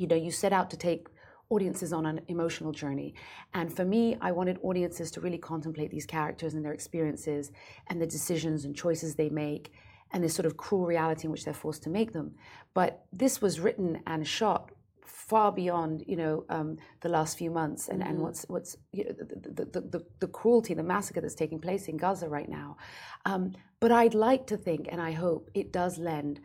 [0.01, 1.07] You know, you set out to take
[1.49, 3.13] audiences on an emotional journey.
[3.53, 7.51] And for me, I wanted audiences to really contemplate these characters and their experiences
[7.87, 9.71] and the decisions and choices they make
[10.11, 12.35] and this sort of cruel reality in which they're forced to make them.
[12.73, 14.71] But this was written and shot
[15.07, 18.11] far beyond you know um, the last few months and, mm-hmm.
[18.11, 21.87] and what's what's you know, the, the, the, the, cruelty the massacre that's taking place
[21.87, 22.77] in Gaza right now
[23.25, 26.41] um, but I'd like to think and I hope it does lend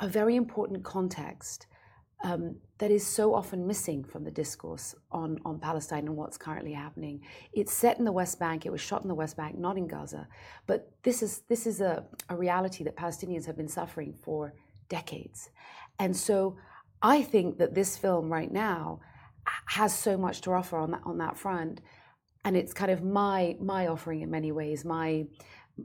[0.00, 1.66] a very important context
[2.24, 6.72] um, that is so often missing from the discourse on, on Palestine and what's currently
[6.72, 7.20] happening.
[7.52, 9.86] It's set in the West Bank, it was shot in the West Bank, not in
[9.86, 10.26] Gaza.
[10.66, 14.54] But this is, this is a, a reality that Palestinians have been suffering for
[14.88, 15.50] decades.
[15.98, 16.56] And so
[17.02, 19.00] I think that this film right now
[19.66, 21.80] has so much to offer on that, on that front.
[22.44, 25.26] And it's kind of my, my offering in many ways, my,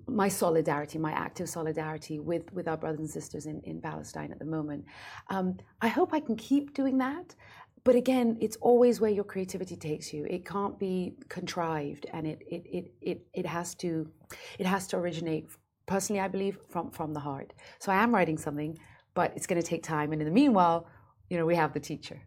[0.07, 4.39] my solidarity, my active solidarity with, with our brothers and sisters in, in Palestine at
[4.39, 4.85] the moment.
[5.29, 7.35] Um, I hope I can keep doing that.
[7.83, 10.25] But again, it's always where your creativity takes you.
[10.29, 14.09] It can't be contrived and it, it, it, it, it, has, to,
[14.57, 15.49] it has to originate,
[15.85, 17.53] personally, I believe, from, from the heart.
[17.79, 18.77] So I am writing something,
[19.13, 20.13] but it's going to take time.
[20.13, 20.87] And in the meanwhile,
[21.29, 22.21] you know, we have the teacher.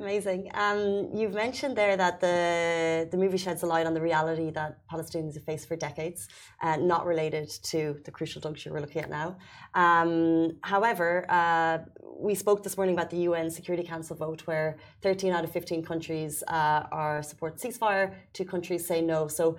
[0.00, 0.48] Amazing.
[0.54, 4.78] Um, you've mentioned there that the the movie sheds a light on the reality that
[4.88, 6.28] Palestinians have faced for decades,
[6.62, 9.36] uh, not related to the crucial juncture we're looking at now.
[9.74, 11.78] Um, however, uh,
[12.16, 15.82] we spoke this morning about the UN Security Council vote, where 13 out of 15
[15.84, 19.26] countries uh, are support ceasefire, two countries say no.
[19.26, 19.56] So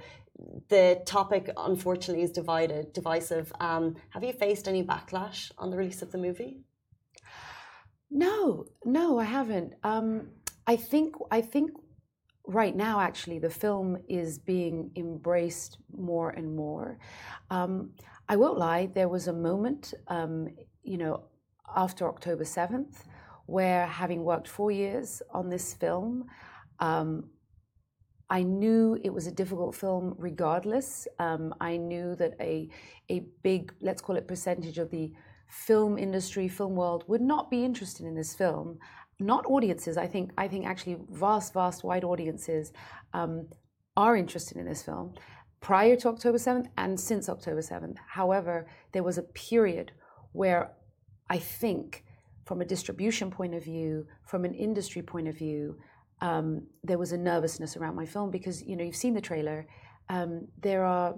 [0.69, 3.51] the topic, unfortunately, is divided, divisive.
[3.59, 6.63] Um, have you faced any backlash on the release of the movie?
[8.11, 9.73] No, no, I haven't.
[9.83, 10.29] Um,
[10.65, 11.71] I think I think
[12.47, 16.97] right now, actually, the film is being embraced more and more.
[17.51, 17.91] Um,
[18.27, 20.49] I won't lie, there was a moment, um,
[20.83, 21.25] you know,
[21.75, 23.03] after October 7th,
[23.45, 26.25] where having worked four years on this film,
[26.79, 27.29] um,
[28.29, 31.07] I knew it was a difficult film regardless.
[31.17, 32.69] Um, I knew that a,
[33.09, 35.11] a big, let's call it percentage of the
[35.49, 38.79] film industry, film world would not be interested in this film
[39.19, 39.97] not audiences.
[39.97, 42.71] I think I think actually vast, vast, wide audiences
[43.13, 43.47] um,
[43.97, 45.13] are interested in this film
[45.59, 47.97] prior to October seventh and since October seventh.
[48.07, 49.91] However, there was a period
[50.31, 50.71] where
[51.29, 52.05] I think,
[52.45, 55.77] from a distribution point of view, from an industry point of view,
[56.21, 59.67] um, there was a nervousness around my film because you know you've seen the trailer.
[60.07, 61.15] Um, there are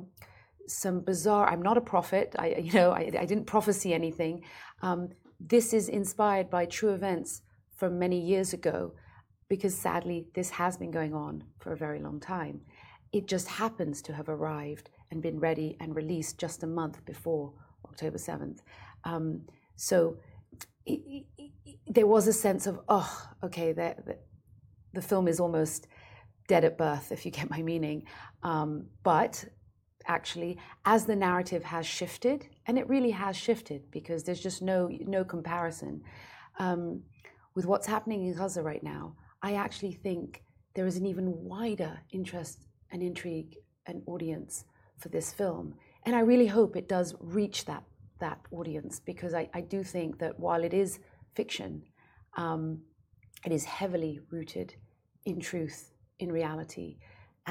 [0.67, 1.47] some bizarre.
[1.49, 2.35] I'm not a prophet.
[2.37, 4.43] I you know I, I didn't prophesy anything.
[4.81, 5.09] Um,
[5.39, 7.41] this is inspired by true events
[7.75, 8.93] from many years ago,
[9.49, 12.61] because sadly, this has been going on for a very long time.
[13.11, 17.53] It just happens to have arrived and been ready and released just a month before
[17.85, 18.59] October 7th.
[19.03, 19.41] Um,
[19.75, 20.17] so
[20.85, 24.17] it, it, it, there was a sense of, oh, okay, the, the,
[24.93, 25.87] the, film is almost
[26.47, 28.03] dead at birth, if you get my meaning.
[28.43, 29.43] Um, but
[30.07, 34.89] actually, as the narrative has shifted, and it really has shifted because there's just no
[35.05, 36.03] no comparison.
[36.59, 37.03] Um,
[37.55, 40.43] with what's happening in Gaza right now, I actually think
[40.73, 44.65] there is an even wider interest and intrigue and audience
[44.99, 45.75] for this film.
[46.05, 47.83] And I really hope it does reach that,
[48.19, 50.99] that audience because I, I do think that while it is
[51.33, 51.83] fiction,
[52.37, 52.81] um,
[53.45, 54.75] it is heavily rooted
[55.25, 56.97] in truth, in reality.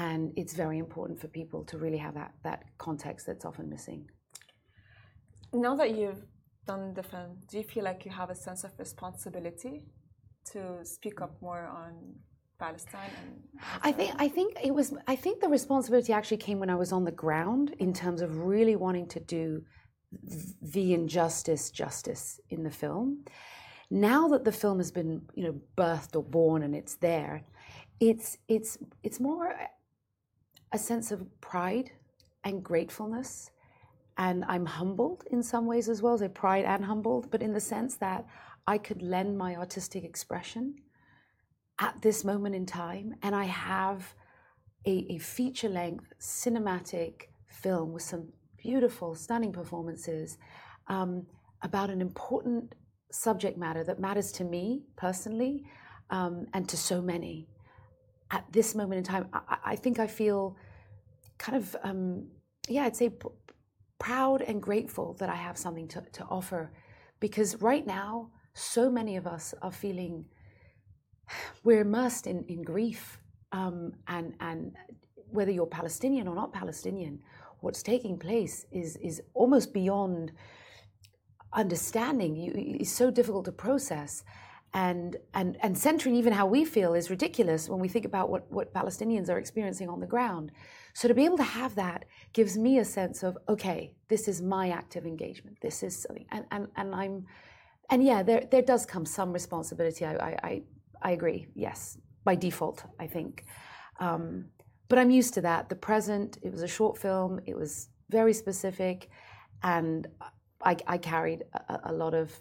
[0.07, 4.01] And it's very important for people to really have that, that context that's often missing.
[5.53, 6.23] Now that you've
[6.65, 9.75] done the film, do you feel like you have a sense of responsibility
[10.53, 10.61] to
[10.95, 11.93] speak up more on
[12.57, 13.11] Palestine?
[13.89, 16.91] I think I think it was I think the responsibility actually came when I was
[16.97, 19.43] on the ground in terms of really wanting to do
[20.75, 23.07] the injustice justice in the film.
[23.89, 27.35] Now that the film has been you know birthed or born and it's there,
[27.99, 28.71] it's it's
[29.03, 29.45] it's more
[30.71, 31.91] a sense of pride
[32.43, 33.51] and gratefulness
[34.17, 37.59] and I'm humbled in some ways as well, so pride and humbled, but in the
[37.59, 38.25] sense that
[38.67, 40.75] I could lend my artistic expression
[41.79, 44.13] at this moment in time, and I have
[44.85, 50.37] a, a feature length cinematic film with some beautiful, stunning performances
[50.87, 51.25] um,
[51.63, 52.75] about an important
[53.11, 55.63] subject matter that matters to me personally
[56.11, 57.47] um, and to so many.
[58.31, 60.57] At this moment in time, I, I think I feel
[61.37, 62.27] kind of, um,
[62.67, 63.11] yeah, I'd say
[63.99, 66.71] proud and grateful that I have something to, to offer
[67.19, 70.25] because right now, so many of us are feeling
[71.63, 73.19] we're immersed in, in grief.
[73.51, 74.75] Um, and, and
[75.29, 77.19] whether you're Palestinian or not Palestinian,
[77.59, 80.31] what's taking place is, is almost beyond
[81.53, 82.35] understanding.
[82.35, 84.23] You, it's so difficult to process
[84.73, 88.49] and and and centering even how we feel is ridiculous when we think about what
[88.51, 90.51] what Palestinians are experiencing on the ground.
[90.93, 94.41] So to be able to have that gives me a sense of okay, this is
[94.41, 95.57] my active engagement.
[95.61, 97.25] This is something, and and and I'm,
[97.89, 100.05] and yeah, there there does come some responsibility.
[100.05, 100.61] I I I,
[101.01, 101.47] I agree.
[101.53, 103.43] Yes, by default, I think.
[103.99, 104.45] Um,
[104.87, 105.67] but I'm used to that.
[105.67, 106.37] The present.
[106.41, 107.41] It was a short film.
[107.45, 109.09] It was very specific,
[109.63, 110.07] and
[110.63, 112.31] I, I carried a, a lot of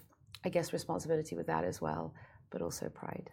[0.45, 2.15] I guess, responsibility with that as well,
[2.51, 3.31] but also pride.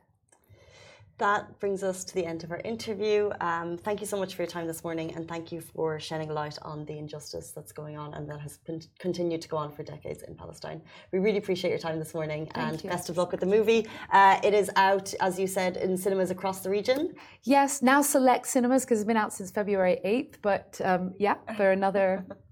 [1.20, 3.32] That brings us to the end of our interview.
[3.42, 6.30] Um, thank you so much for your time this morning, and thank you for shedding
[6.30, 9.72] light on the injustice that's going on and that has been, continued to go on
[9.72, 10.80] for decades in Palestine.
[11.12, 12.90] We really appreciate your time this morning, thank and you.
[12.92, 13.88] best of luck with the movie.
[14.12, 17.16] Uh, it is out, as you said, in cinemas across the region.
[17.44, 21.72] Yes, now select cinemas because it's been out since February 8th, but um, yeah, for
[21.72, 22.28] another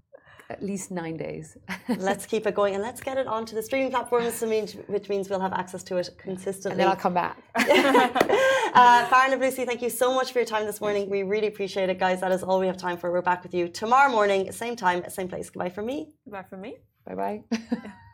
[0.48, 1.56] at least nine days.
[1.98, 4.40] let's keep it going and let's get it onto the streaming platforms,
[4.86, 6.72] which means we'll have access to it consistently.
[6.72, 7.38] And then I'll come back.
[7.56, 11.10] uh, Farron and Lucy, thank you so much for your time this morning.
[11.10, 12.20] We really appreciate it, guys.
[12.20, 13.10] That is all we have time for.
[13.10, 15.50] We're back with you tomorrow morning, same time, same place.
[15.50, 16.12] Goodbye from me.
[16.24, 16.76] Goodbye from me.
[17.04, 17.42] Bye bye.